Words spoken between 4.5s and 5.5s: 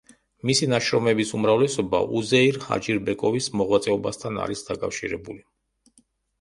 დაკავშირებული.